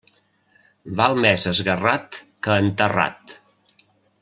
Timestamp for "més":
1.25-1.43